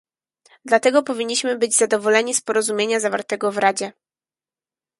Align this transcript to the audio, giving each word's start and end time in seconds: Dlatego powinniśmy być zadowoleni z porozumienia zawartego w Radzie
Dlatego 0.65 1.03
powinniśmy 1.03 1.57
być 1.57 1.75
zadowoleni 1.75 2.33
z 2.33 2.41
porozumienia 2.41 2.99
zawartego 2.99 3.51
w 3.51 3.57
Radzie 3.57 3.91